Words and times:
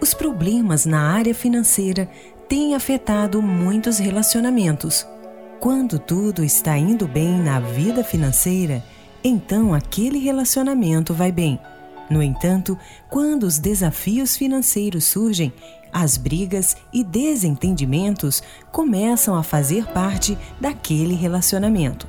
os 0.00 0.14
problemas 0.14 0.86
na 0.86 1.12
área 1.12 1.34
financeira 1.34 2.08
têm 2.48 2.74
afetado 2.74 3.42
muitos 3.42 3.98
relacionamentos. 3.98 5.06
Quando 5.60 5.98
tudo 5.98 6.44
está 6.44 6.78
indo 6.78 7.06
bem 7.06 7.38
na 7.38 7.58
vida 7.58 8.04
financeira, 8.04 8.82
então 9.22 9.74
aquele 9.74 10.18
relacionamento 10.18 11.12
vai 11.12 11.32
bem. 11.32 11.58
No 12.08 12.22
entanto, 12.22 12.78
quando 13.10 13.42
os 13.42 13.58
desafios 13.58 14.36
financeiros 14.36 15.04
surgem, 15.04 15.52
as 15.92 16.16
brigas 16.16 16.76
e 16.92 17.02
desentendimentos 17.02 18.42
começam 18.70 19.34
a 19.34 19.42
fazer 19.42 19.86
parte 19.86 20.38
daquele 20.60 21.14
relacionamento. 21.14 22.06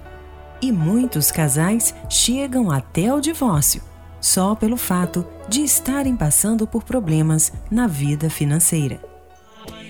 E 0.62 0.72
muitos 0.72 1.32
casais 1.32 1.94
chegam 2.10 2.70
até 2.70 3.14
o 3.14 3.20
divórcio 3.20 3.89
só 4.22 4.56
pelo 4.56 4.78
fato 4.78 5.26
de 5.48 5.62
estarem 5.64 6.16
passando 6.16 6.68
por 6.68 6.84
problemas 6.84 7.52
na 7.70 7.88
vida 7.88 8.30
financeira. 8.30 9.00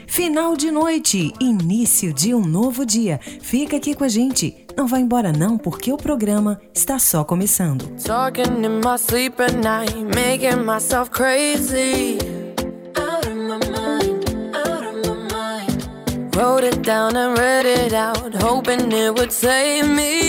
Final 0.09 0.57
de 0.57 0.71
noite, 0.71 1.31
início 1.39 2.11
de 2.11 2.33
um 2.33 2.41
novo 2.41 2.83
dia. 2.83 3.19
Fica 3.41 3.77
aqui 3.77 3.93
com 3.93 4.03
a 4.03 4.07
gente. 4.07 4.65
Não 4.75 4.87
vá 4.87 4.99
embora 4.99 5.31
não, 5.31 5.55
porque 5.55 5.93
o 5.93 5.97
programa 5.97 6.59
está 6.73 6.97
só 6.97 7.23
começando. 7.23 7.85
Talking 8.03 8.65
in 8.65 8.81
my 8.83 8.97
sleep 8.97 9.39
at 9.39 9.53
night, 9.53 9.95
making 10.15 10.65
myself 10.65 11.11
crazy. 11.11 12.17
Out 12.97 13.27
of 13.27 13.35
my 13.35 13.59
mind, 13.69 14.25
out 14.55 14.83
of 14.83 15.07
my 15.07 15.15
mind. 15.31 16.35
Wrote 16.35 16.65
it 16.65 16.81
down 16.81 17.15
and 17.15 17.37
read 17.37 17.67
it 17.67 17.93
out, 17.93 18.33
hoping 18.41 18.91
it 18.91 19.13
would 19.15 19.31
save 19.31 19.87
me. 19.87 20.28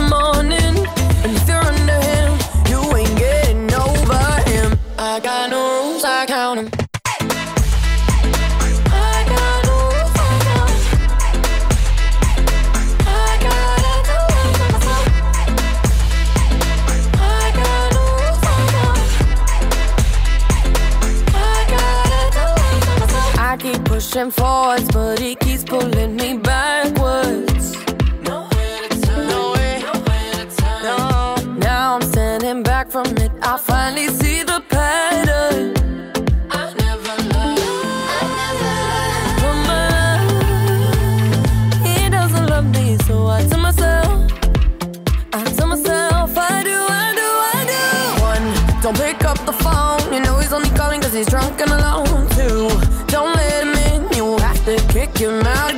pushing 24.11 24.31
forwards, 24.31 24.87
but 24.91 25.19
he 25.19 25.35
keeps 25.35 25.63
pulling 25.63 26.15
me 26.17 26.20
to 55.21 55.27
kick 55.29 55.70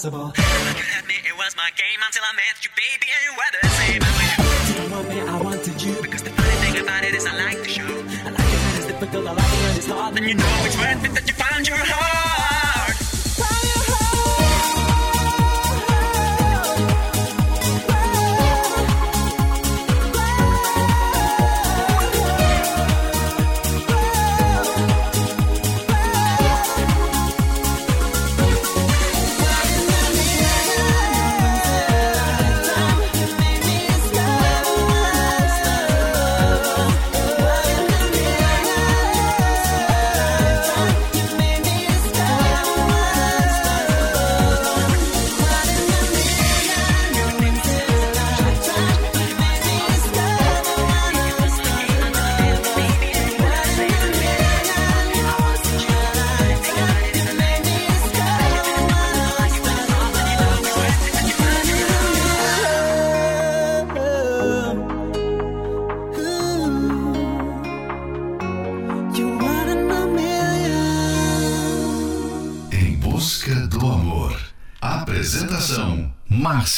possible. 0.00 0.39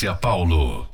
Márcia 0.02 0.18
Paulo. 0.20 0.91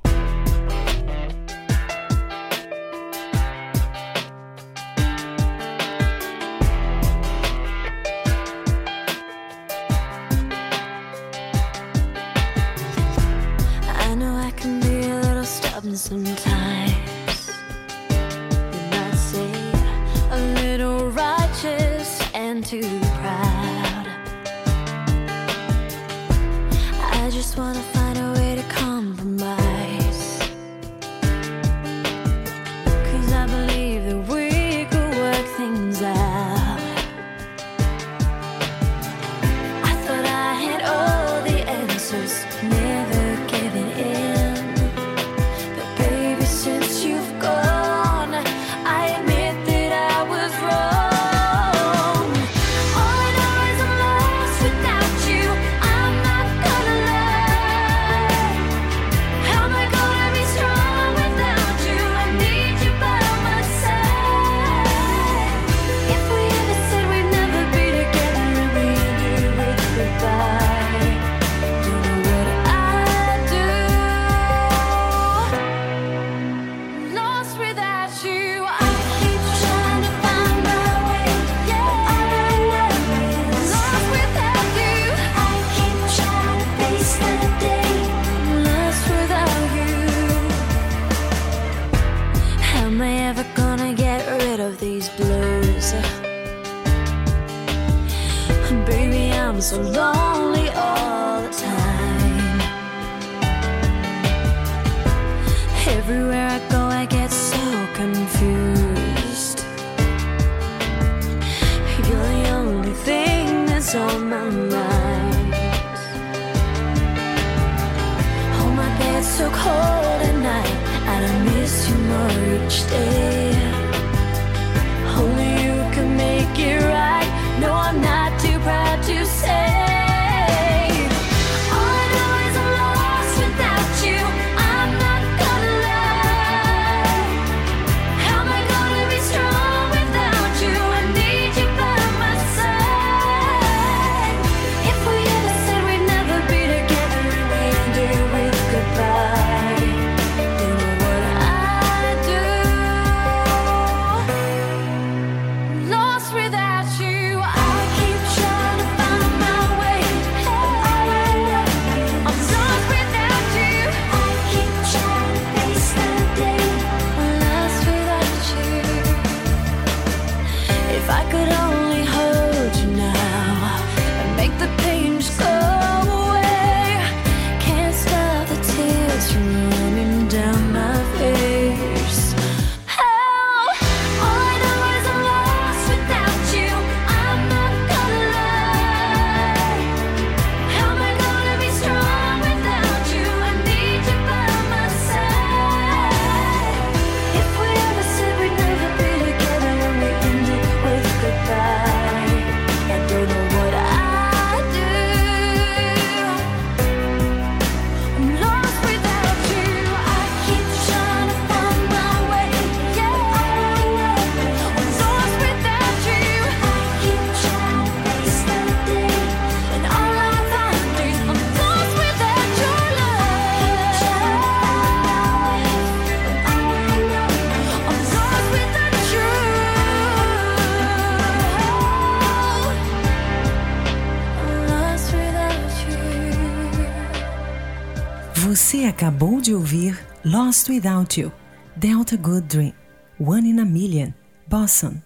Lost 240.39 240.69
Without 240.69 241.21
You, 241.21 241.33
Delta 241.77 242.17
Good 242.17 242.47
Dream, 242.47 242.73
One 243.19 243.45
in 243.45 243.59
a 243.59 243.65
Million, 243.65 244.15
Boston, 244.47 245.03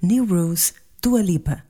New 0.00 0.24
Rules, 0.24 0.74
Dua 1.02 1.20
Lipa. 1.20 1.64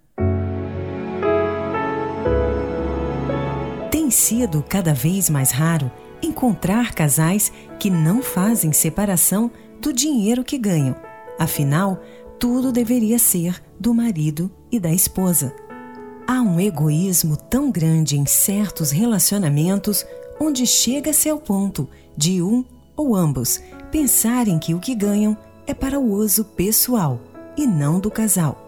Tem 3.90 4.10
sido 4.10 4.62
cada 4.62 4.92
vez 4.92 5.30
mais 5.30 5.50
raro 5.50 5.90
encontrar 6.22 6.92
casais 6.92 7.50
que 7.80 7.88
não 7.88 8.20
fazem 8.20 8.70
separação 8.70 9.50
do 9.80 9.94
dinheiro 9.94 10.44
que 10.44 10.58
ganham. 10.58 10.94
Afinal, 11.38 11.98
tudo 12.38 12.70
deveria 12.70 13.18
ser 13.18 13.62
do 13.80 13.94
marido 13.94 14.54
e 14.70 14.78
da 14.78 14.92
esposa. 14.92 15.56
Há 16.26 16.42
um 16.42 16.60
egoísmo 16.60 17.34
tão 17.34 17.70
grande 17.70 18.18
em 18.18 18.26
certos 18.26 18.90
relacionamentos 18.90 20.04
onde 20.38 20.66
chega-se 20.66 21.30
ao 21.30 21.38
ponto 21.38 21.88
de 22.14 22.42
um 22.42 22.62
ou 22.96 23.14
ambos 23.14 23.60
pensarem 23.90 24.58
que 24.58 24.74
o 24.74 24.80
que 24.80 24.94
ganham 24.94 25.36
é 25.66 25.74
para 25.74 25.98
o 25.98 26.12
uso 26.12 26.44
pessoal 26.44 27.20
e 27.56 27.66
não 27.66 28.00
do 28.00 28.10
casal. 28.10 28.62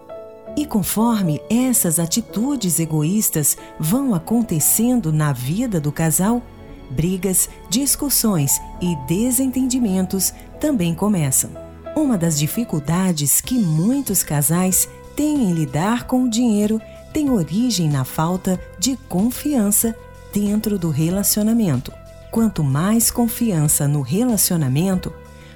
E 0.57 0.67
conforme 0.67 1.41
essas 1.49 1.99
atitudes 1.99 2.81
egoístas 2.81 3.57
vão 3.79 4.15
acontecendo 4.15 5.13
na 5.13 5.33
vida 5.33 5.81
do 5.81 5.93
casal, 5.93 6.43
brigas, 6.91 7.49
discussões 7.69 8.61
e 8.81 8.97
desentendimentos 9.07 10.33
também 10.61 10.95
começam. 10.95 11.51
Uma 11.95 12.17
das 12.17 12.39
dificuldades 12.39 13.41
que 13.41 13.59
muitos 13.59 14.23
casais 14.23 14.89
têm 15.15 15.51
em 15.51 15.53
lidar 15.53 16.07
com 16.07 16.25
o 16.25 16.31
dinheiro 16.31 16.81
tem 17.13 17.31
origem 17.31 17.89
na 17.89 18.05
falta 18.05 18.61
de 18.79 18.97
confiança 19.09 19.95
dentro 20.33 20.79
do 20.79 20.91
relacionamento. 20.91 21.93
Quanto 22.31 22.63
mais 22.63 23.11
confiança 23.11 23.89
no 23.89 24.03
relacionamento, 24.03 25.13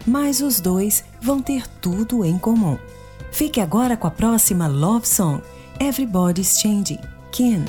mais 0.07 0.41
os 0.41 0.61
dois 0.61 1.05
vão 1.21 1.41
ter 1.41 1.67
tudo 1.67 2.25
em 2.25 2.39
comum. 2.39 2.79
Fique 3.31 3.61
agora 3.61 3.97
com 3.97 4.07
a 4.07 4.11
próxima 4.11 4.67
Love 4.67 5.07
Song, 5.07 5.43
Everybody's 5.79 6.59
Changing, 6.59 7.01
Ken. 7.31 7.65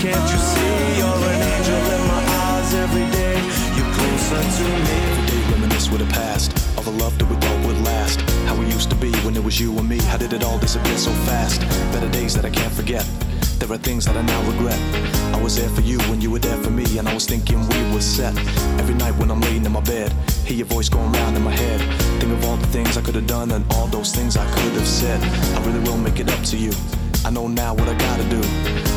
Can't 0.00 0.32
you 0.32 0.38
see? 0.38 0.96
You're 0.96 1.24
an 1.28 1.42
angel 1.52 1.76
in 1.76 2.02
my 2.08 2.22
eyes 2.48 2.72
every 2.72 3.04
day. 3.12 3.36
You're 3.76 3.92
closer 3.92 4.40
to 4.40 4.64
me. 4.64 4.96
Every 5.12 5.26
day 5.28 5.52
reminisce 5.52 5.90
with 5.90 6.00
the 6.00 6.10
past. 6.14 6.56
All 6.78 6.82
the 6.82 6.96
love 7.04 7.18
that 7.18 7.28
we 7.28 7.36
thought 7.36 7.66
would 7.66 7.78
last. 7.84 8.18
How 8.48 8.56
we 8.56 8.64
used 8.64 8.88
to 8.90 8.96
be 8.96 9.12
when 9.26 9.36
it 9.36 9.44
was 9.44 9.60
you 9.60 9.78
and 9.78 9.86
me. 9.86 9.98
How 10.04 10.16
did 10.16 10.32
it 10.32 10.42
all 10.42 10.58
disappear 10.58 10.96
so 10.96 11.10
fast? 11.28 11.60
Better 11.92 12.08
days 12.08 12.34
that 12.34 12.46
I 12.46 12.50
can't 12.50 12.72
forget. 12.72 13.04
There 13.58 13.70
are 13.70 13.76
things 13.76 14.06
that 14.06 14.16
I 14.16 14.22
now 14.22 14.40
regret. 14.50 14.80
I 15.34 15.42
was 15.42 15.56
there 15.56 15.68
for 15.68 15.82
you 15.82 15.98
when 16.08 16.22
you 16.22 16.30
were 16.30 16.38
there 16.38 16.56
for 16.64 16.70
me, 16.70 16.86
and 16.98 17.06
I 17.06 17.12
was 17.12 17.26
thinking 17.26 17.58
we 17.68 17.92
were 17.92 18.00
set. 18.00 18.34
Every 18.80 18.94
night 18.94 19.14
when 19.18 19.30
I'm 19.30 19.42
laying 19.42 19.66
in 19.66 19.72
my 19.72 19.82
bed, 19.82 20.14
hear 20.46 20.56
your 20.56 20.66
voice 20.66 20.88
going 20.88 21.12
round 21.12 21.36
in 21.36 21.42
my 21.42 21.50
head. 21.50 21.80
Think 22.20 22.32
of 22.32 22.42
all 22.46 22.56
the 22.56 22.68
things 22.68 22.96
I 22.96 23.02
could 23.02 23.16
have 23.16 23.26
done 23.26 23.50
and 23.50 23.70
all 23.74 23.86
those 23.86 24.14
things 24.14 24.38
I 24.38 24.46
could 24.50 24.72
have 24.80 24.88
said. 24.88 25.20
I 25.58 25.66
really 25.66 25.80
will 25.80 25.98
make 25.98 26.20
it 26.20 26.30
up 26.30 26.42
to 26.44 26.56
you. 26.56 26.72
I 27.22 27.30
know 27.30 27.46
now 27.48 27.74
what 27.74 27.88
I 27.88 27.94
gotta 27.94 28.24
do. 28.24 28.40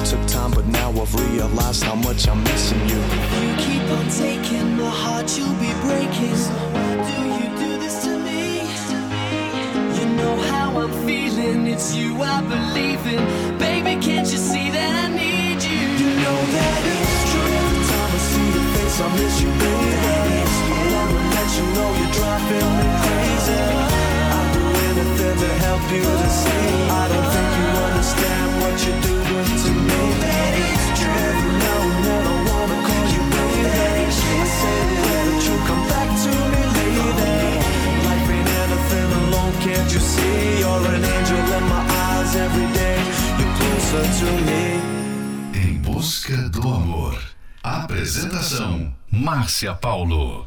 Took 0.06 0.26
time, 0.28 0.52
but 0.52 0.66
now 0.66 0.90
I've 0.90 1.14
realized 1.14 1.84
how 1.84 1.96
much 1.96 2.28
I'm 2.28 2.42
missing 2.44 2.80
you. 2.88 3.02
You 3.44 3.56
keep 3.58 3.84
on 3.98 4.08
taking 4.10 4.78
my 4.78 4.90
heart, 4.90 5.38
you'll 5.38 5.60
be 5.60 5.74
breaking. 5.84 6.36
So 6.36 6.54
do 7.08 7.18
you 7.40 7.48
do 7.64 7.78
this 7.84 8.04
to 8.06 8.18
me? 8.18 8.62
You 10.00 10.06
know 10.16 10.36
how 10.52 10.80
I'm 10.80 10.92
feeling, 11.06 11.68
it's 11.68 11.94
you 11.96 12.22
I 12.22 12.42
believe 12.42 13.06
in. 13.08 13.58
Baby, 13.60 14.02
can't 14.02 14.30
you 14.32 14.38
see 14.38 14.70
that 14.72 14.92
I 15.06 15.08
need 15.14 15.62
you? 15.62 15.80
You 16.02 16.10
know 16.24 16.40
that 16.56 16.80
it's 16.96 17.32
true. 17.32 17.54
Every 17.60 17.84
time 17.92 18.12
I 18.18 18.20
see 18.32 18.48
your 18.56 18.68
face, 18.74 19.02
I 19.02 19.08
miss 19.20 19.36
you, 19.42 19.52
baby. 19.62 19.94
I 20.72 21.12
wanna 21.12 21.36
let 21.36 21.50
you 21.58 21.66
know 21.76 21.90
you're 22.00 22.14
driving 22.20 22.70
me 22.78 22.88
crazy. 23.04 23.33
To 25.34 25.50
help 25.66 25.82
you 25.92 26.04
to 26.04 26.30
see. 26.30 26.90
I 26.90 27.08
don't 27.12 27.30
think 27.34 27.50
you 27.60 27.68
understand 27.88 28.50
what 28.62 28.76
you're 28.86 29.02
doing 29.02 29.50
to 29.64 29.72
me. 29.88 30.02
Every 31.04 31.52
now 31.64 31.80
and 31.90 32.00
then 32.06 32.24
I 32.24 32.36
wanna 32.48 32.78
call 32.88 33.06
you 33.14 33.24
baby. 33.34 33.66
I 33.66 34.46
say 34.60 34.80
that 35.04 35.42
you'll 35.44 35.64
come 35.70 35.84
back 35.90 36.10
to 36.24 36.32
me, 36.52 36.62
lady. 36.78 37.50
Life 38.08 38.30
ain't 38.36 38.50
anything 38.64 39.10
alone, 39.22 39.56
can't 39.66 39.90
you 39.92 40.02
see? 40.14 40.60
You're 40.62 40.86
an 40.96 41.04
angel 41.16 41.46
in 41.58 41.64
my 41.68 41.84
eyes 42.06 42.32
every 42.46 42.70
day. 42.80 43.00
You're 43.40 43.54
closer 43.58 44.06
to 44.20 44.30
me. 44.48 44.64
Em 45.62 45.74
busca 45.82 46.38
do 46.50 46.62
amor. 46.62 47.18
Apresentação: 47.64 48.94
Márcia 49.12 49.74
Paulo. 49.74 50.46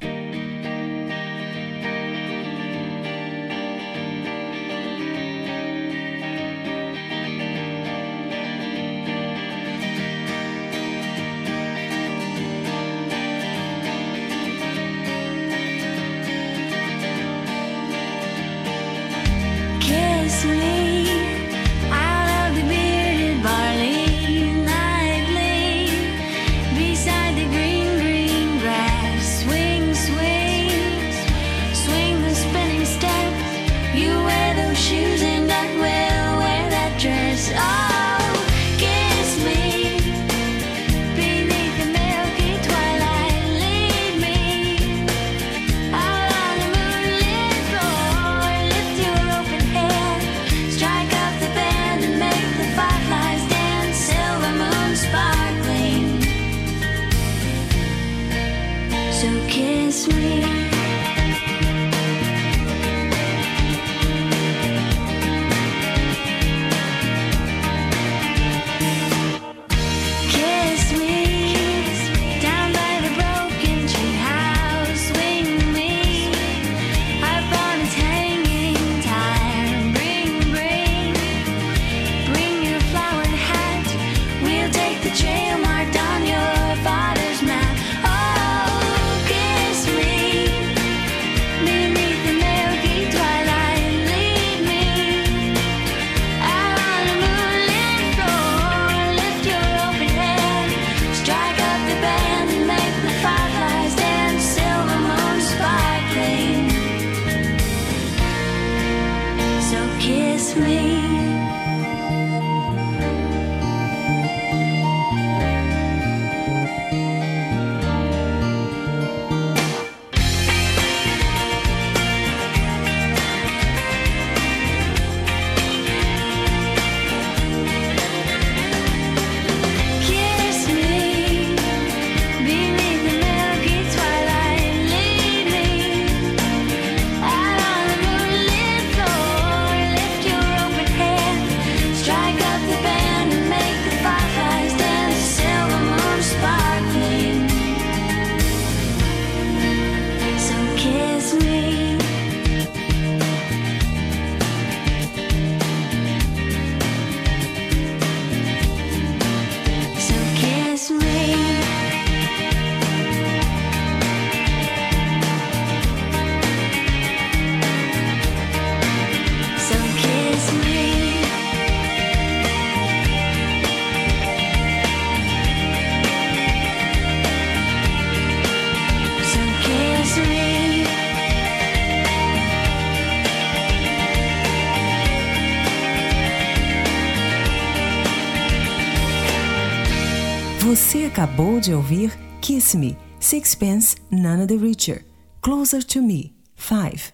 Acabou 191.27 191.59
de 191.59 191.75
ouvir 191.75 192.17
Kiss 192.41 192.77
Me, 192.77 192.97
Sixpence 193.19 193.97
None 194.13 194.47
the 194.47 194.55
Richer, 194.55 195.05
Closer 195.43 195.83
to 195.83 196.01
Me, 196.01 196.33
5. 196.57 197.13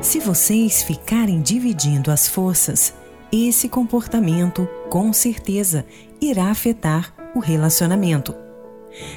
Se 0.00 0.20
vocês 0.20 0.84
ficarem 0.84 1.42
dividindo 1.42 2.08
as 2.08 2.28
forças, 2.28 2.94
esse 3.32 3.68
comportamento 3.68 4.68
com 4.88 5.12
certeza 5.12 5.84
irá 6.20 6.50
afetar 6.50 7.12
o 7.34 7.40
relacionamento. 7.40 8.32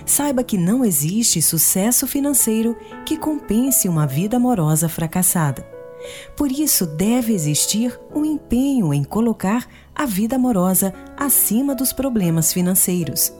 Saiba 0.08 0.44
que 0.44 0.58
não 0.58 0.84
existe 0.84 1.40
sucesso 1.40 2.08
financeiro 2.08 2.76
que 3.06 3.16
compense 3.16 3.88
uma 3.88 4.08
vida 4.08 4.38
amorosa 4.38 4.90
fracassada. 4.90 5.78
Por 6.36 6.52
isso, 6.52 6.86
deve 6.86 7.34
existir 7.34 8.00
um 8.14 8.26
empenho 8.26 8.94
em 8.94 9.04
colocar 9.04 9.68
a 9.98 10.06
vida 10.06 10.36
amorosa 10.36 10.94
acima 11.18 11.74
dos 11.74 11.92
problemas 11.92 12.54
financeiros. 12.54 13.34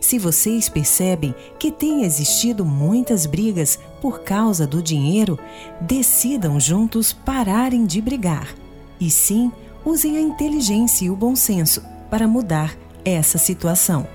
Se 0.00 0.18
vocês 0.18 0.68
percebem 0.68 1.34
que 1.58 1.72
tem 1.72 2.04
existido 2.04 2.62
muitas 2.62 3.24
brigas 3.24 3.78
por 4.02 4.20
causa 4.20 4.66
do 4.66 4.82
dinheiro, 4.82 5.38
decidam 5.80 6.60
juntos 6.60 7.12
pararem 7.12 7.86
de 7.86 8.02
brigar. 8.02 8.54
E 9.00 9.10
sim, 9.10 9.50
usem 9.82 10.18
a 10.18 10.20
inteligência 10.20 11.06
e 11.06 11.10
o 11.10 11.16
bom 11.16 11.34
senso 11.34 11.82
para 12.10 12.28
mudar 12.28 12.76
essa 13.02 13.38
situação. 13.38 14.06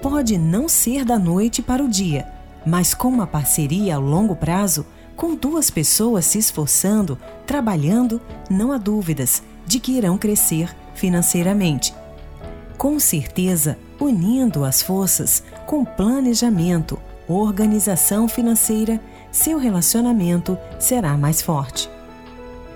Pode 0.00 0.36
não 0.36 0.68
ser 0.68 1.04
da 1.04 1.18
noite 1.18 1.62
para 1.62 1.84
o 1.84 1.88
dia, 1.88 2.26
mas 2.66 2.94
com 2.94 3.08
uma 3.08 3.26
parceria 3.28 3.94
ao 3.94 4.02
longo 4.02 4.34
prazo, 4.34 4.84
com 5.14 5.36
duas 5.36 5.70
pessoas 5.70 6.26
se 6.26 6.38
esforçando, 6.38 7.16
trabalhando, 7.46 8.20
não 8.50 8.72
há 8.72 8.78
dúvidas 8.78 9.42
de 9.64 9.78
que 9.78 9.92
irão 9.92 10.18
crescer 10.18 10.74
financeiramente. 10.94 11.94
Com 12.76 12.98
certeza, 12.98 13.78
unindo 14.00 14.64
as 14.64 14.82
forças 14.82 15.42
com 15.66 15.84
planejamento, 15.84 16.98
organização 17.28 18.28
financeira, 18.28 19.00
seu 19.30 19.58
relacionamento 19.58 20.58
será 20.78 21.16
mais 21.16 21.40
forte. 21.40 21.88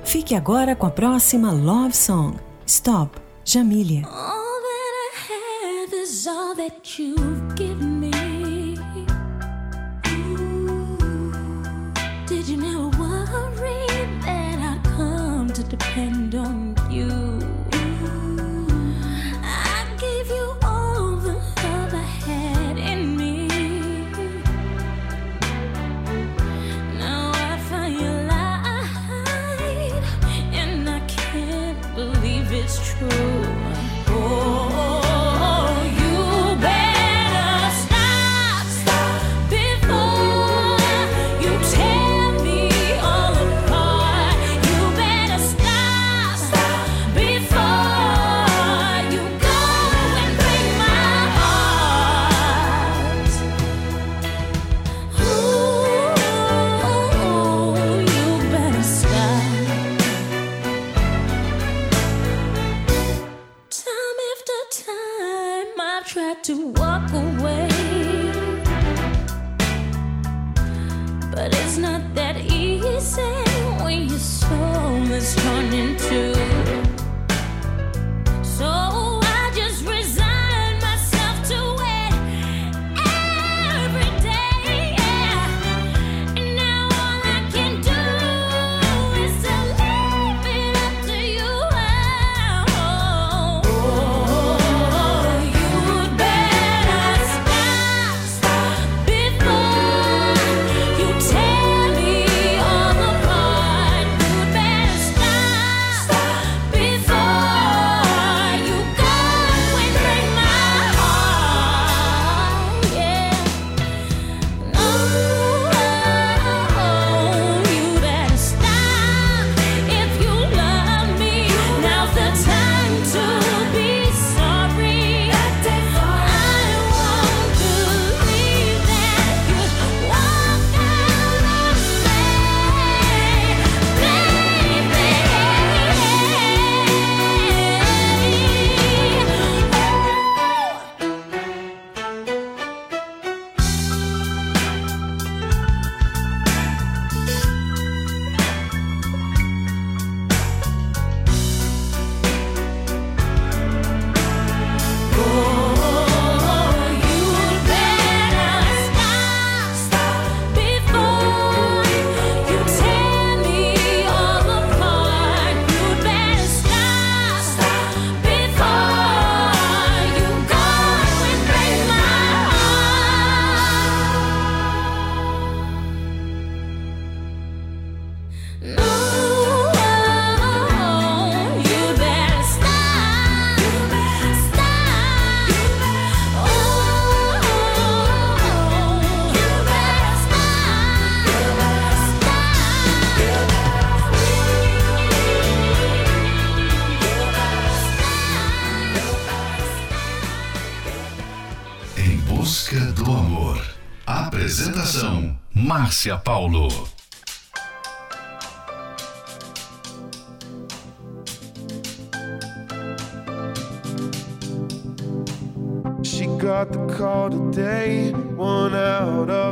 Fique 0.05 0.35
agora 0.35 0.77
com 0.77 0.87
a 0.87 0.91
próxima 0.91 1.53
Love 1.53 1.97
Song, 1.97 2.39
Stop, 2.65 3.19
Jamília. 3.45 4.07
All 4.07 4.47
that 6.57 6.99
I 6.99 7.27
true. 32.99 33.36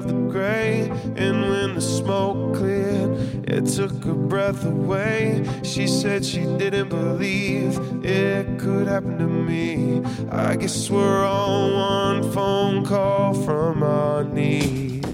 The 0.06 0.14
gray. 0.30 0.90
And 1.16 1.48
when 1.50 1.74
the 1.74 1.80
smoke 1.80 2.56
cleared, 2.56 3.10
it 3.48 3.66
took 3.66 4.04
her 4.04 4.14
breath 4.14 4.64
away. 4.64 5.44
She 5.62 5.86
said 5.86 6.24
she 6.24 6.44
didn't 6.44 6.88
believe 6.88 7.78
it 8.04 8.58
could 8.58 8.86
happen 8.86 9.18
to 9.18 9.26
me. 9.26 10.02
I 10.30 10.56
guess 10.56 10.90
we're 10.90 11.24
all 11.24 11.72
one 11.72 12.32
phone 12.32 12.84
call 12.84 13.34
from 13.34 13.82
our 13.82 14.24
knees. 14.24 15.04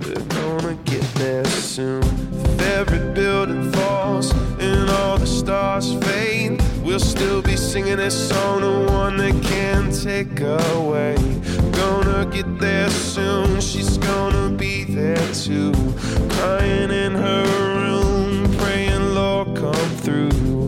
We're 0.00 0.24
gonna 0.28 0.78
get 0.84 1.02
there 1.14 1.44
soon. 1.46 2.02
If 2.02 2.60
every 2.60 3.12
building 3.14 3.72
falls 3.72 4.32
and 4.58 4.88
all 4.90 5.18
the 5.18 5.26
stars 5.26 5.94
fade, 6.04 6.60
we'll 6.82 7.00
still 7.00 7.42
be 7.42 7.56
singing 7.56 7.96
this 7.96 8.28
song, 8.28 8.60
the 8.60 8.92
one 8.92 9.16
that 9.18 9.42
can't 9.42 9.92
take 10.02 10.40
away. 10.40 11.16
Gonna 11.78 12.26
get 12.26 12.58
there 12.58 12.90
soon. 12.90 13.60
She's 13.60 13.98
gonna 13.98 14.50
be 14.50 14.82
there 14.84 15.26
too, 15.32 15.72
crying 16.30 16.90
in 16.90 17.14
her 17.14 17.44
room, 17.78 18.52
praying, 18.58 19.14
Lord, 19.14 19.56
come 19.56 19.90
through. 20.02 20.67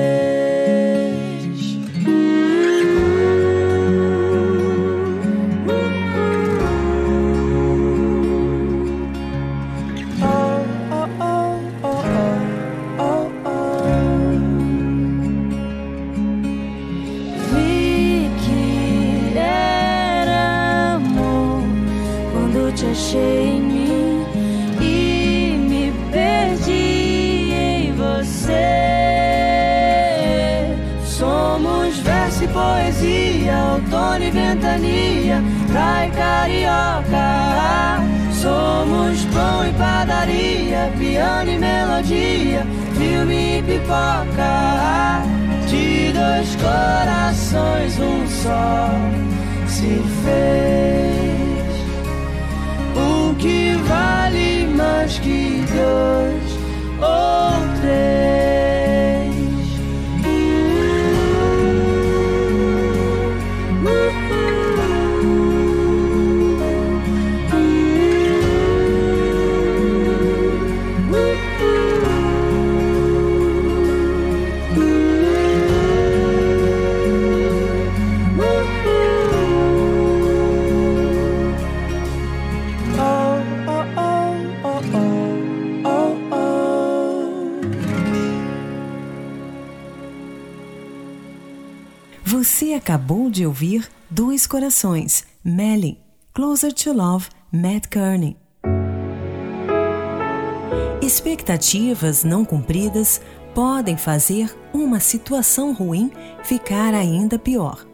Carioca. 36.41 38.01
Somos 38.33 39.23
pão 39.25 39.67
e 39.67 39.73
padaria, 39.73 40.91
piano 40.97 41.51
e 41.51 41.57
melodia, 41.57 42.65
filme 42.97 43.59
e 43.59 43.63
pipoca. 43.63 45.21
De 45.67 46.11
dois 46.11 46.55
corações, 46.55 47.99
um 47.99 48.27
só 48.27 48.89
se 49.67 50.03
fez. 50.23 50.60
Acabou 92.91 93.29
de 93.29 93.45
ouvir 93.45 93.89
Dois 94.09 94.45
Corações, 94.45 95.23
Melly, 95.41 95.97
Closer 96.33 96.73
to 96.73 96.91
Love, 96.91 97.29
Matt 97.49 97.87
Kearney. 97.87 98.35
Expectativas 101.01 102.25
não 102.25 102.43
cumpridas 102.43 103.21
podem 103.55 103.95
fazer 103.95 104.53
uma 104.73 104.99
situação 104.99 105.71
ruim 105.71 106.11
ficar 106.43 106.93
ainda 106.93 107.39
pior. 107.39 107.87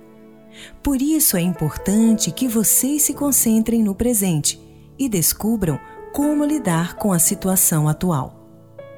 Por 0.81 0.99
isso 0.99 1.37
é 1.37 1.41
importante 1.41 2.31
que 2.31 2.47
vocês 2.47 3.03
se 3.03 3.13
concentrem 3.13 3.83
no 3.83 3.93
presente 3.93 4.59
e 4.97 5.07
descubram 5.07 5.79
como 6.11 6.43
lidar 6.43 6.95
com 6.95 7.13
a 7.13 7.19
situação 7.19 7.87
atual. 7.87 8.49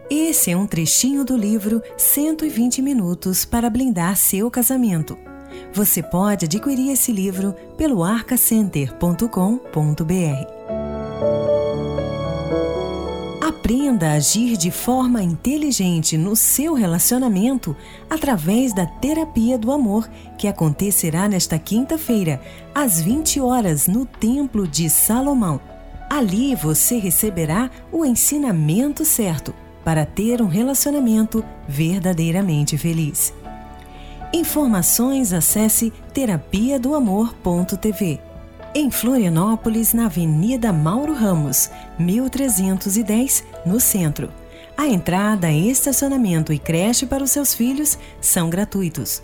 Esse 0.10 0.50
é 0.50 0.56
um 0.56 0.66
trechinho 0.66 1.26
do 1.26 1.36
livro 1.36 1.84
120 1.98 2.82
Minutos 2.82 3.44
para 3.44 3.70
Blindar 3.70 4.16
Seu 4.16 4.50
Casamento. 4.50 5.18
Você 5.74 6.02
pode 6.02 6.46
adquirir 6.46 6.92
esse 6.92 7.12
livro 7.12 7.54
pelo 7.78 8.04
arcacenter.com.br. 8.04 10.60
Aprenda 13.42 14.10
a 14.10 14.14
agir 14.14 14.58
de 14.58 14.72
forma 14.72 15.22
inteligente 15.22 16.18
no 16.18 16.36
seu 16.36 16.74
relacionamento 16.74 17.76
através 18.10 18.74
da 18.74 18.86
Terapia 18.86 19.58
do 19.58 19.72
Amor, 19.72 20.10
que 20.38 20.48
acontecerá 20.48 21.28
nesta 21.28 21.60
quinta-feira, 21.60 22.42
às 22.74 23.00
20 23.00 23.40
horas, 23.40 23.88
no 23.88 24.06
Templo 24.06 24.68
de 24.68 24.90
Salomão. 24.90 25.62
Ali 26.10 26.56
você 26.56 26.98
receberá 26.98 27.70
o 27.92 28.04
ensinamento 28.04 29.06
certo 29.06 29.54
para 29.84 30.06
ter 30.06 30.42
um 30.42 30.48
relacionamento 30.48 31.44
verdadeiramente 31.68 32.78
feliz. 32.78 33.34
Informações 34.32 35.34
acesse 35.34 35.92
terapia 36.14 36.80
do 36.80 36.94
amor.tv. 36.94 38.20
Em 38.76 38.92
Florianópolis, 38.92 39.92
na 39.92 40.06
Avenida 40.06 40.72
Mauro 40.72 41.14
Ramos, 41.16 41.72
1310, 41.98 43.44
no 43.66 43.80
centro. 43.80 44.30
A 44.78 44.88
entrada, 44.88 45.52
estacionamento 45.52 46.54
e 46.54 46.60
creche 46.60 47.08
para 47.08 47.24
os 47.24 47.32
seus 47.32 47.56
filhos 47.56 47.98
são 48.22 48.52
gratuitos. 48.52 49.24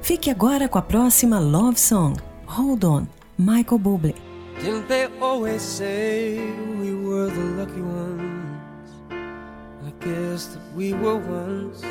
Fique 0.00 0.30
agora 0.30 0.70
com 0.70 0.78
a 0.78 0.82
próxima 0.82 1.38
Love 1.38 1.78
Song, 1.78 2.18
Hold 2.46 2.84
On, 2.84 3.06
Michael 3.38 3.78
Bublé. 3.78 4.14
Didn't 4.62 4.88
they 4.88 5.06
always 5.20 5.60
say 5.60 6.40
we 6.80 6.94
were 6.94 7.30
the 7.30 7.60
lucky 7.60 7.82
ones? 7.82 8.90
I 9.86 9.92
guess 10.02 10.46
that 10.46 10.62
we 10.74 10.94
were 10.94 11.18
once, 11.18 11.82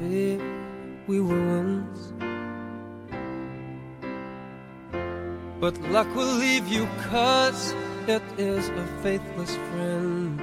babe, 0.00 0.40
we 1.06 1.20
were 1.20 1.62
once. 1.62 2.12
But 5.60 5.80
luck 5.90 6.08
will 6.14 6.34
leave 6.34 6.66
you 6.68 6.86
cause 7.10 7.74
it 8.06 8.22
is 8.38 8.68
a 8.68 8.86
faithless 9.02 9.54
friend. 9.56 10.40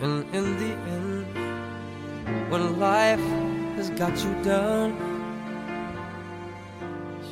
And 0.00 0.34
in 0.34 0.46
the 0.62 0.72
end, 0.96 2.50
when 2.50 2.78
life 2.78 3.26
has 3.76 3.90
got 3.90 4.16
you 4.24 4.34
down, 4.42 5.18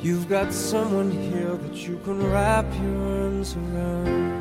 You've 0.01 0.29
got 0.29 0.53
someone 0.53 1.09
here 1.09 1.55
that 1.55 1.75
you 1.75 1.97
can 2.05 2.31
wrap 2.31 2.65
your 2.75 3.23
arms 3.23 3.55
around. 3.57 4.37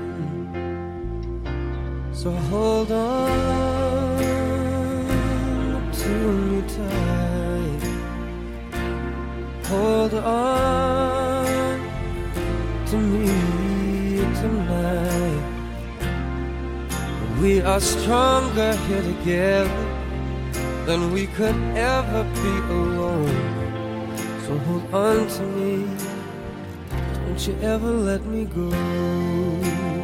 So 2.13 2.31
hold 2.31 2.93
on 2.93 4.19
to 5.93 6.09
me 6.09 6.63
tight. 6.69 7.26
Hold 9.69 10.15
on 10.15 11.81
to 12.87 12.97
me 12.97 14.19
tonight. 14.41 15.43
We 17.41 17.61
are 17.63 17.81
stronger 17.81 18.77
here 18.87 19.03
together 19.03 19.87
than 20.87 21.13
we 21.13 21.27
could 21.27 21.57
ever 21.75 22.23
be 22.23 22.55
alone. 22.79 24.17
So 24.47 24.57
hold 24.57 24.95
on 24.95 25.27
to 25.27 25.43
me. 25.43 25.85
Don't 27.27 27.49
you 27.49 27.59
ever 27.61 27.91
let 27.91 28.25
me 28.25 28.45
go. 28.45 29.96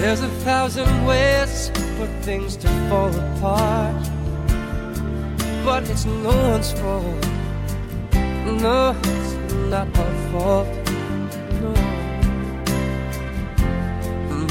There's 0.00 0.22
a 0.22 0.28
thousand 0.48 1.04
ways 1.04 1.68
for 1.98 2.06
things 2.22 2.56
to 2.56 2.68
fall 2.88 3.14
apart. 3.14 4.02
But 5.62 5.90
it's 5.90 6.06
no 6.06 6.34
one's 6.52 6.72
fault. 6.72 7.26
No, 8.64 8.96
it's 8.98 9.32
not 9.68 9.86
our 9.98 10.14
fault. 10.32 10.68
No. 11.60 11.72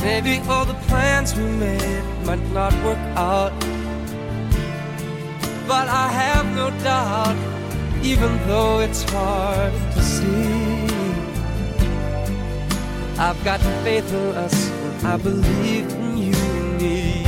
Maybe 0.03 0.37
all 0.47 0.65
the 0.65 0.79
plans 0.87 1.35
we 1.35 1.43
made 1.43 2.03
might 2.25 2.45
not 2.51 2.71
work 2.85 3.03
out. 3.17 3.51
But 5.67 5.87
I 5.87 6.09
have 6.09 6.45
no 6.55 6.69
doubt, 6.83 7.37
even 8.05 8.37
though 8.47 8.81
it's 8.81 9.01
hard 9.09 9.73
to 9.93 10.01
see. 10.03 10.85
I've 13.17 13.43
got 13.43 13.59
faith 13.83 14.13
in 14.13 14.35
us, 14.37 14.69
I 15.01 15.17
believe 15.17 15.91
in 15.93 16.17
you 16.17 16.35
and 16.35 16.77
me. 16.81 17.23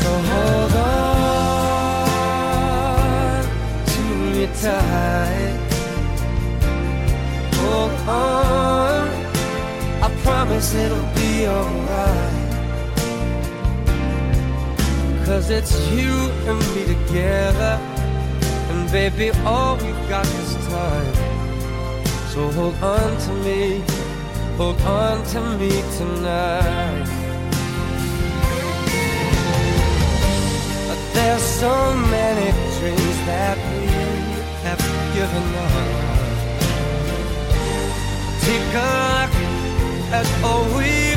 So 0.00 0.10
hold 0.30 0.72
on 0.72 1.04
to 3.92 4.00
me 4.32 4.46
tight. 4.62 5.58
Hold 7.54 7.92
on. 8.08 9.08
I 10.02 10.08
promise 10.22 10.74
it'll 10.74 11.10
be 11.14 11.46
alright. 11.46 12.46
Cause 15.26 15.50
it's 15.50 15.74
you 15.90 16.12
and 16.46 16.60
me 16.74 16.84
together. 16.94 17.80
And 18.70 18.90
baby, 18.92 19.30
all 19.44 19.76
we've 19.76 20.08
got 20.08 20.26
is 20.26 20.54
time. 20.68 21.14
So 22.28 22.48
hold 22.52 22.74
on 22.76 23.18
to 23.18 23.32
me, 23.44 23.82
hold 24.56 24.80
on 24.82 25.22
to 25.26 25.40
me 25.58 25.70
tonight. 25.98 27.06
But 30.88 31.00
there's 31.14 31.42
so 31.42 31.94
many 32.10 32.50
dreams 32.78 33.18
that 33.26 33.56
we 33.70 33.86
have 34.66 34.82
given 35.14 35.46
up. 35.66 35.96
Take 38.46 38.74
a 38.74 38.94
look 39.12 39.32
at 40.12 40.26
all 40.44 40.64
we've 40.76 41.15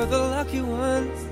were 0.00 0.06
the 0.06 0.18
lucky 0.18 0.62
ones. 0.62 1.28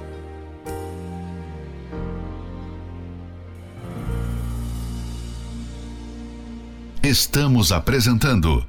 Estamos 7.02 7.72
apresentando 7.72 8.66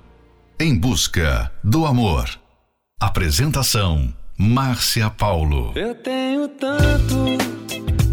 Em 0.60 0.78
Busca 0.78 1.52
do 1.64 1.86
Amor. 1.86 2.30
Apresentação: 3.00 4.14
Márcia 4.38 5.10
Paulo. 5.10 5.74
Eu 5.76 5.96
tenho 5.96 6.48
tanto 6.48 7.38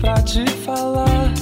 pra 0.01 0.21
te 0.23 0.45
falar, 0.65 1.33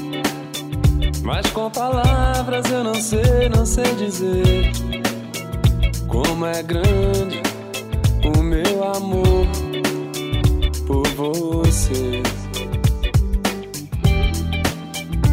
mas 1.23 1.51
com 1.53 1.71
palavras 1.71 2.71
eu 2.71 2.85
não 2.85 2.95
sei, 2.95 3.49
não 3.49 3.65
sei 3.65 3.95
dizer 3.95 4.73
como 6.09 6.47
é 6.47 6.63
grande 6.63 7.43
o 8.25 8.43
meu 8.43 8.85
amor 8.85 9.64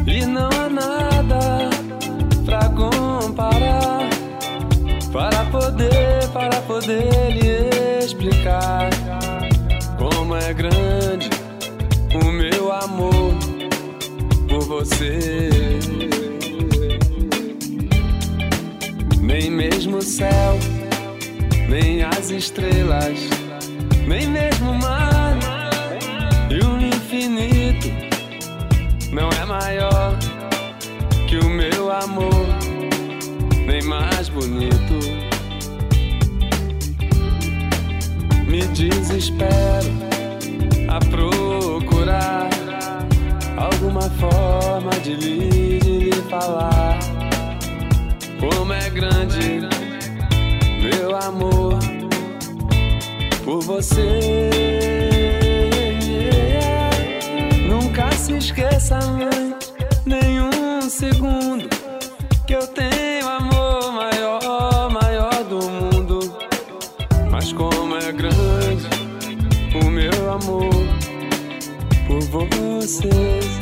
E 0.06 0.26
não 0.26 0.50
há 0.50 0.70
nada 0.70 1.70
pra 2.46 2.68
comparar 2.70 4.10
para 5.14 5.46
poder, 5.46 6.28
para 6.34 6.62
poder 6.62 7.32
lhe 7.32 8.04
explicar 8.04 8.90
como 9.98 10.36
é 10.36 10.54
grande 10.54 11.30
o 12.14 12.32
meu 12.32 12.72
amor 12.74 13.34
por 14.50 14.66
você. 14.66 15.50
Nem 19.22 19.50
mesmo 19.50 19.98
o 19.98 20.02
céu, 20.02 20.60
nem 21.70 22.04
as 22.04 22.30
estrelas, 22.30 23.20
nem 24.06 24.28
mesmo 24.28 24.72
o 24.72 24.76
mar 24.78 25.21
não 29.12 29.30
é 29.30 29.46
maior 29.46 30.18
que 31.28 31.38
o 31.38 31.50
meu 31.50 31.92
amor, 31.92 32.46
nem 33.66 33.82
mais 33.84 34.30
bonito. 34.30 35.22
Me 38.48 38.62
desespero 38.68 39.92
a 40.88 41.00
procurar 41.00 42.50
alguma 43.58 44.10
forma 44.12 44.92
de 45.04 45.16
lhe, 45.16 45.80
de 45.80 46.00
lhe 46.00 46.22
falar 46.30 47.00
como 48.40 48.74
é 48.74 48.90
grande 48.90 49.62
meu 50.82 51.16
amor 51.16 51.80
por 53.46 53.62
você. 53.62 55.01
Se 58.32 58.38
esqueça, 58.38 59.00
mãe, 59.08 59.56
nenhum 60.06 60.82
segundo 60.90 61.68
que 62.46 62.54
eu 62.54 62.66
tenho 62.68 63.28
amor 63.28 63.92
maior, 63.92 64.90
maior 64.90 65.44
do 65.46 65.60
mundo. 65.70 66.20
Mas 67.30 67.52
como 67.52 67.96
é 67.96 68.12
grande 68.12 68.88
o 69.84 69.90
meu 69.90 70.32
amor 70.32 70.70
por 72.08 72.22
você. 72.22 73.61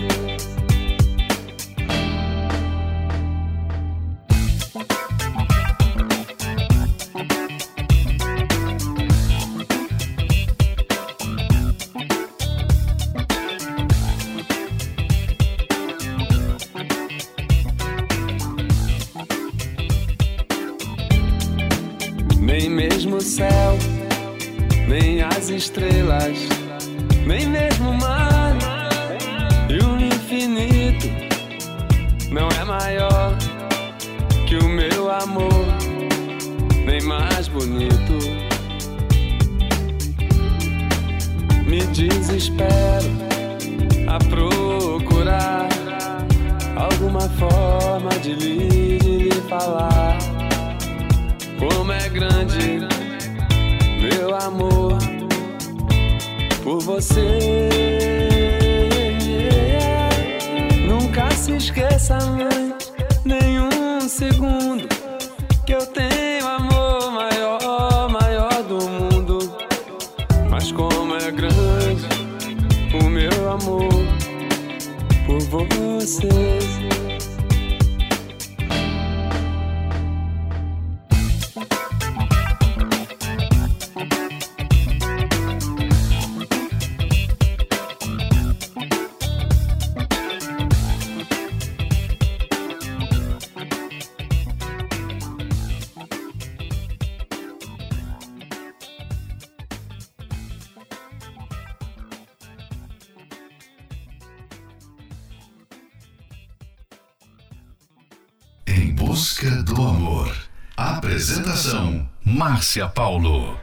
Márcia 112.59 112.93
Paulo. 112.93 113.57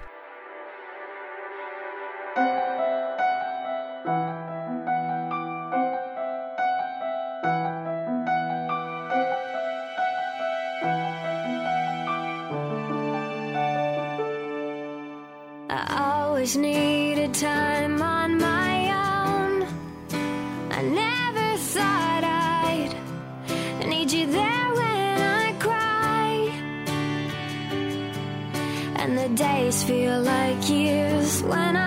I 15.69 15.99
always 16.01 16.57
needed 16.57 17.35
time 17.35 17.66
days 29.67 29.83
feel 29.83 30.23
like 30.23 30.69
years 30.69 31.43
when 31.43 31.77
I'm 31.77 31.86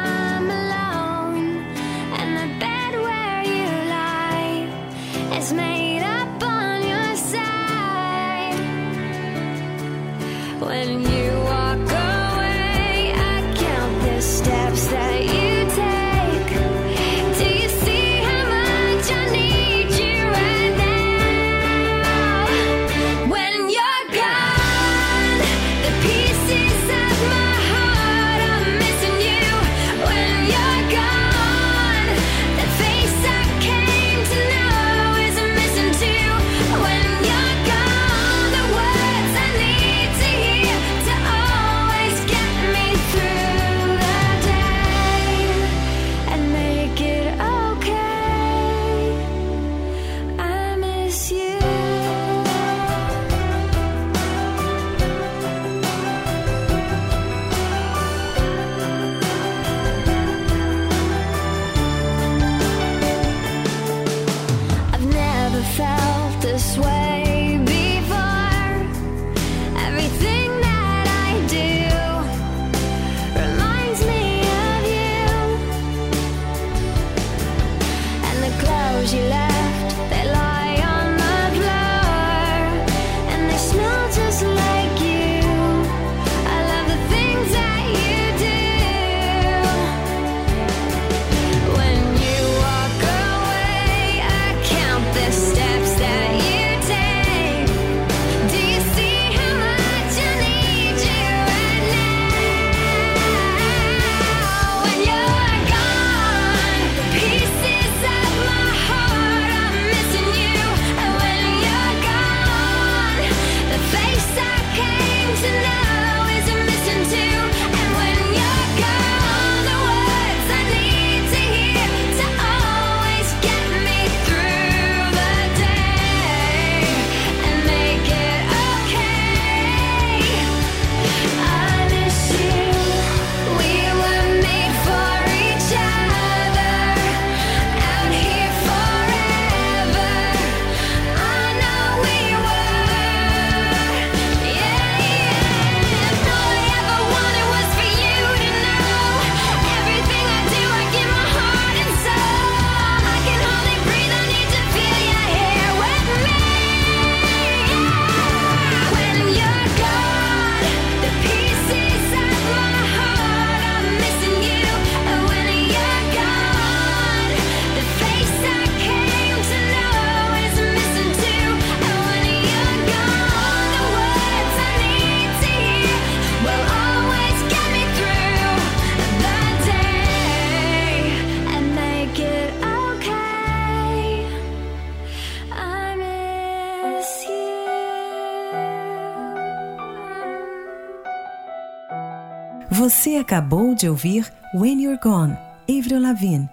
acabou 193.30 193.76
de 193.76 193.88
ouvir 193.88 194.28
When 194.56 194.82
You're 194.82 195.00
Gone, 195.00 195.38
Avril 195.70 196.02
Lavigne. 196.02 196.50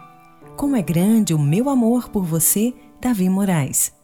Como 0.59 0.77
é 0.77 0.83
grande 0.83 1.33
o 1.33 1.39
meu 1.39 1.71
amor 1.71 2.11
por 2.11 2.23
você, 2.23 2.75
Davi 3.01 3.31
Moraes. 3.31 3.95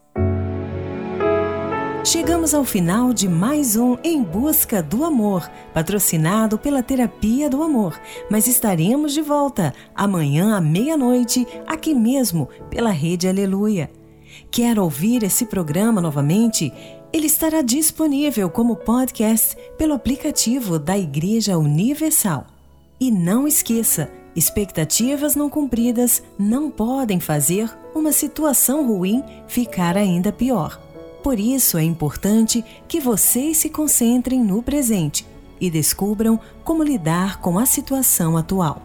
Chegamos 2.02 2.54
ao 2.54 2.64
final 2.64 3.12
de 3.12 3.28
mais 3.28 3.76
um 3.76 3.98
Em 4.02 4.22
Busca 4.22 4.82
do 4.82 5.04
Amor, 5.04 5.50
patrocinado 5.74 6.56
pela 6.56 6.82
Terapia 6.82 7.50
do 7.50 7.62
Amor. 7.62 8.00
Mas 8.30 8.46
estaremos 8.46 9.12
de 9.12 9.20
volta 9.20 9.74
amanhã 9.94 10.56
à 10.56 10.60
meia-noite, 10.62 11.46
aqui 11.66 11.94
mesmo, 11.94 12.48
pela 12.70 12.90
Rede 12.90 13.28
Aleluia. 13.28 13.90
Quer 14.50 14.78
ouvir 14.78 15.22
esse 15.24 15.44
programa 15.44 16.00
novamente? 16.00 16.72
Ele 17.12 17.26
estará 17.26 17.60
disponível 17.60 18.48
como 18.48 18.76
podcast 18.76 19.54
pelo 19.76 19.92
aplicativo 19.92 20.78
da 20.78 20.96
Igreja 20.96 21.58
Universal. 21.58 22.46
E 23.02 23.10
não 23.10 23.48
esqueça, 23.48 24.12
expectativas 24.36 25.34
não 25.34 25.50
cumpridas 25.50 26.22
não 26.38 26.70
podem 26.70 27.18
fazer 27.18 27.68
uma 27.92 28.12
situação 28.12 28.86
ruim 28.86 29.24
ficar 29.48 29.96
ainda 29.96 30.30
pior. 30.30 30.80
Por 31.20 31.36
isso 31.36 31.76
é 31.76 31.82
importante 31.82 32.64
que 32.86 33.00
vocês 33.00 33.56
se 33.56 33.68
concentrem 33.68 34.38
no 34.38 34.62
presente 34.62 35.26
e 35.60 35.68
descubram 35.68 36.38
como 36.62 36.84
lidar 36.84 37.40
com 37.40 37.58
a 37.58 37.66
situação 37.66 38.36
atual. 38.36 38.80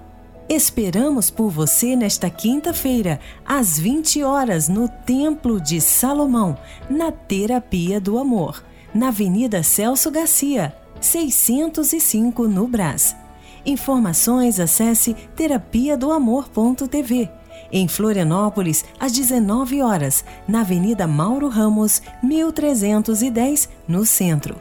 Esperamos 0.49 1.29
por 1.29 1.51
você 1.51 1.95
nesta 1.95 2.27
quinta-feira, 2.27 3.19
às 3.45 3.77
20 3.77 4.23
horas, 4.23 4.67
no 4.67 4.89
Templo 4.89 5.61
de 5.61 5.79
Salomão, 5.79 6.57
na 6.89 7.11
Terapia 7.11 8.01
do 8.01 8.17
Amor, 8.17 8.63
na 8.95 9.09
Avenida 9.09 9.61
Celso 9.61 10.09
Garcia, 10.09 10.75
605 10.99 12.47
no 12.47 12.67
Brás. 12.67 13.15
Informações 13.67 14.61
acesse 14.61 15.13
terapia 15.35 15.97
do 15.97 16.09
amor.tv. 16.09 17.29
Em 17.69 17.85
Florianópolis, 17.85 18.85
às 18.97 19.11
19 19.11 19.81
horas, 19.81 20.23
na 20.47 20.61
Avenida 20.61 21.05
Mauro 21.05 21.49
Ramos, 21.49 22.01
1310, 22.23 23.67
no 23.85 24.05
centro. 24.05 24.55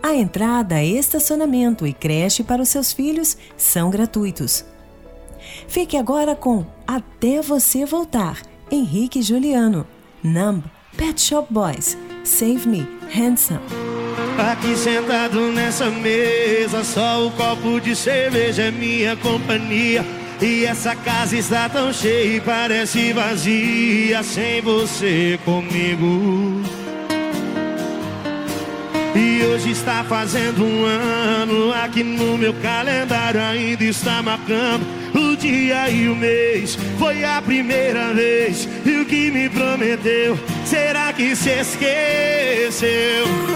A 0.00 0.14
entrada, 0.14 0.80
estacionamento 0.80 1.84
e 1.84 1.92
creche 1.92 2.44
para 2.44 2.62
os 2.62 2.68
seus 2.68 2.92
filhos 2.92 3.36
são 3.56 3.90
gratuitos. 3.90 4.64
Fique 5.66 5.96
agora 5.96 6.36
com 6.36 6.64
Até 6.86 7.42
Você 7.42 7.84
Voltar, 7.84 8.40
Henrique 8.70 9.22
Juliano. 9.22 9.84
Numb, 10.22 10.62
Pet 10.96 11.20
Shop 11.20 11.52
Boys, 11.52 11.98
Save 12.22 12.68
Me, 12.68 12.86
Handsome. 13.12 14.01
Aqui 14.38 14.76
sentado 14.76 15.52
nessa 15.52 15.90
mesa, 15.90 16.82
só 16.84 17.26
o 17.26 17.30
copo 17.32 17.80
de 17.80 17.94
cerveja 17.94 18.64
é 18.64 18.70
minha 18.70 19.16
companhia. 19.16 20.04
E 20.40 20.64
essa 20.64 20.96
casa 20.96 21.36
está 21.36 21.68
tão 21.68 21.92
cheia 21.92 22.36
e 22.36 22.40
parece 22.40 23.12
vazia 23.12 24.22
sem 24.22 24.60
você 24.60 25.38
comigo. 25.44 26.62
E 29.14 29.44
hoje 29.44 29.70
está 29.70 30.02
fazendo 30.02 30.64
um 30.64 30.84
ano, 30.84 31.72
aqui 31.72 32.02
no 32.02 32.38
meu 32.38 32.54
calendário 32.54 33.40
ainda 33.40 33.84
está 33.84 34.22
marcando 34.22 34.84
o 35.14 35.36
dia 35.36 35.90
e 35.90 36.08
o 36.08 36.16
mês. 36.16 36.76
Foi 36.98 37.22
a 37.22 37.40
primeira 37.42 38.12
vez 38.14 38.66
e 38.84 38.96
o 38.96 39.04
que 39.04 39.30
me 39.30 39.48
prometeu, 39.48 40.38
será 40.64 41.12
que 41.12 41.36
se 41.36 41.50
esqueceu? 41.50 43.51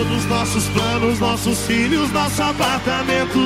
Todos 0.00 0.16
os 0.16 0.24
nossos 0.30 0.64
planos, 0.68 1.20
nossos 1.20 1.66
filhos, 1.66 2.10
nosso 2.10 2.42
apartamento, 2.42 3.38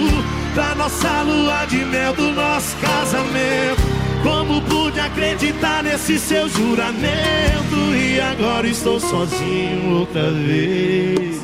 da 0.55 0.73
nossa 0.77 1.23
lua 1.23 1.65
de 1.65 1.79
mel, 1.79 2.15
do 2.15 2.31
nosso 2.31 2.77
casamento. 2.77 3.83
Como 4.23 4.63
pude 4.63 5.01
acreditar 5.01 5.83
nesse 5.83 6.17
seu 6.17 6.49
juramento 6.49 7.75
e 7.97 8.21
agora 8.21 8.69
estou 8.69 9.01
sozinho 9.01 9.99
outra 9.99 10.31
vez? 10.31 11.43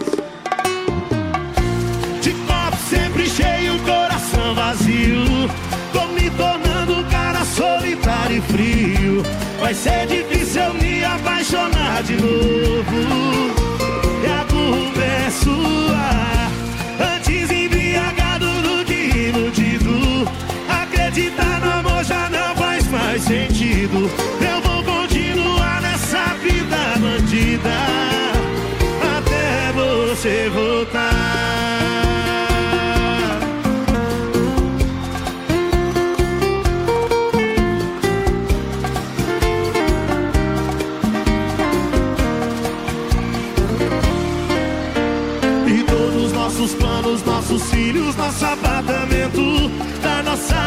De 2.23 2.31
copo 2.47 2.77
sempre 2.89 3.29
cheio, 3.29 3.81
coração 3.81 4.55
vazio. 4.55 5.25
Tô 5.93 6.07
me 6.07 6.31
tornando 6.31 6.99
um 7.01 7.05
cara 7.11 7.45
solitário 7.47 8.37
e 8.37 8.41
frio. 8.43 9.23
Vai 9.59 9.75
ser 9.75 10.07
difícil 10.07 10.73
me 10.75 11.03
apaixonar 11.03 12.01
de 12.05 12.15
novo. 12.15 13.60
Sua. 15.31 16.30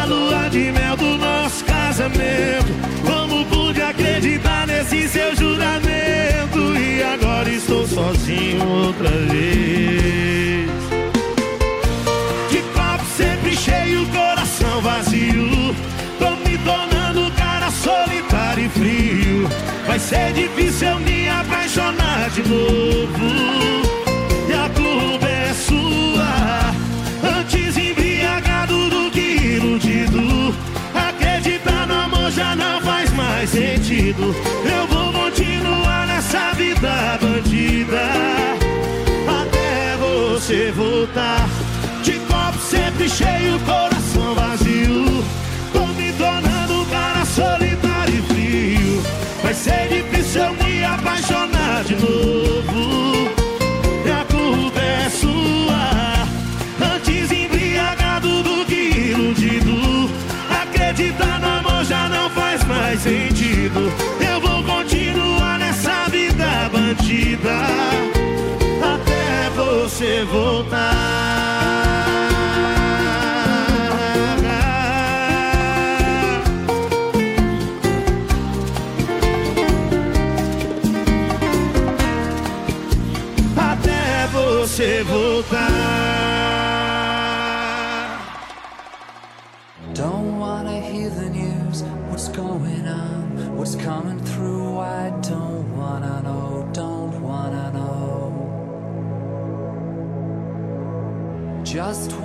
Nossa 0.04 0.06
lua 0.06 0.48
de 0.48 0.72
mel, 0.72 0.96
do 0.96 1.18
nosso 1.18 1.64
casamento. 1.64 2.72
Como 3.04 3.44
pude 3.46 3.80
acreditar 3.82 4.66
nesse 4.66 5.08
seu 5.08 5.34
juramento? 5.36 6.76
E 6.78 7.02
agora 7.02 7.48
estou 7.50 7.86
sozinho 7.86 8.66
outra 8.68 9.10
vez. 9.10 10.70
De 12.50 12.62
copo 12.72 13.04
sempre 13.16 13.56
cheio, 13.56 14.06
coração 14.06 14.80
vazio. 14.80 15.74
Tô 16.18 16.30
me 16.48 16.58
tornando 16.58 17.30
cara 17.32 17.70
solitário 17.70 18.66
e 18.66 18.68
frio. 18.68 19.48
Vai 19.86 19.98
ser 19.98 20.32
difícil 20.32 20.88
eu 20.88 21.00
me 21.00 21.28
apaixonar 21.28 22.30
de 22.30 22.42
novo. 22.48 22.83
Cheio, 43.14 43.60
coração 43.60 44.34
vazio. 44.34 45.24
Tô 45.72 45.86
me 45.86 46.12
tornando 46.14 46.84
cara 46.90 47.24
solitário 47.24 48.14
e 48.14 48.22
frio. 48.22 49.02
Vai 49.42 49.54
ser 49.54 49.88
difícil 49.88 50.42
eu 50.42 50.54
me 50.54 50.84
apaixonar 50.84 51.84
de 51.84 51.94
novo. 51.94 53.30
E 54.04 54.10
a 54.10 54.24
culpa 54.24 54.80
é 54.80 55.08
sua. 55.10 56.26
Antes 56.94 57.30
embriagado 57.30 58.42
do 58.42 58.64
que 58.66 59.12
iludido. 59.12 60.10
Acreditar 60.62 61.38
no 61.40 61.48
amor 61.58 61.84
já 61.84 62.08
não 62.08 62.28
faz 62.30 62.64
mais 62.64 63.00
sentido. 63.00 63.92
Eu 64.28 64.40
vou 64.40 64.62
continuar 64.64 65.58
nessa 65.60 66.08
vida 66.10 66.68
bandida. 66.72 67.54
Até 68.82 69.50
você 69.54 70.24
voltar. 70.24 71.63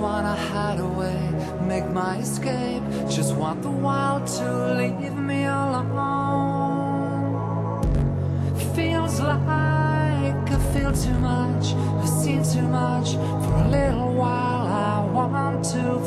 Wanna 0.00 0.34
hide 0.34 0.80
away, 0.80 1.20
make 1.68 1.86
my 1.90 2.16
escape. 2.18 2.82
Just 3.08 3.34
want 3.36 3.62
the 3.62 3.70
world 3.70 4.26
to 4.38 4.74
leave 4.78 5.14
me 5.14 5.44
alone. 5.44 5.90
Feels 8.74 9.20
like 9.20 9.48
I 9.48 10.58
feel 10.72 10.92
too 10.92 11.18
much, 11.18 11.74
I've 12.00 12.08
seen 12.08 12.42
too 12.42 12.62
much. 12.62 13.14
For 13.44 13.54
a 13.64 13.68
little 13.68 14.14
while, 14.14 14.66
I 14.66 15.04
want 15.12 15.64
to 15.74 16.00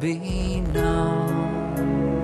be 0.00 0.60
known. 0.74 2.22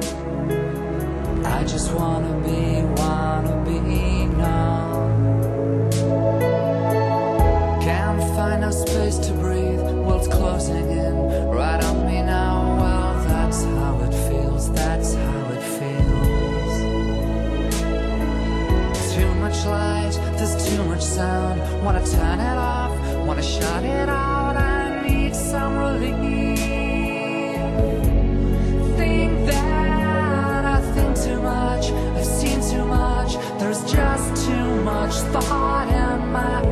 I 1.44 1.64
just 1.64 1.94
wanna 1.94 2.34
be, 2.46 2.82
wanna 3.00 3.64
be 3.64 3.78
known. 4.36 5.90
Can't 7.80 8.20
find 8.36 8.64
a 8.64 8.72
space 8.72 9.16
to 9.18 9.32
breathe, 9.34 9.80
world's 9.80 10.28
closing 10.28 10.90
in 10.90 11.16
right 11.48 11.82
on 11.82 12.06
me 12.06 12.20
now. 12.22 12.76
Well, 12.78 13.24
that's 13.24 13.64
how 13.64 14.00
it 14.02 14.12
feels, 14.28 14.70
that's 14.72 15.14
how 15.14 15.52
it 15.56 15.62
feels. 15.78 16.74
Too 19.14 19.34
much 19.36 19.64
light, 19.64 20.12
there's 20.36 20.68
too 20.68 20.84
much 20.84 21.02
sound. 21.02 21.60
Wanna 21.82 22.04
turn 22.06 22.38
it 22.38 22.58
off, 22.58 22.92
wanna 23.26 23.42
shut 23.42 23.82
it 23.84 24.08
out. 24.10 24.56
I 24.56 25.08
need 25.08 25.34
some 25.34 25.78
relief. 25.78 26.81
the 35.32 35.40
heart 35.40 35.88
and 35.88 36.30
my 36.30 36.71